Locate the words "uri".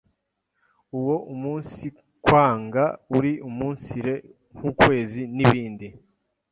3.17-3.33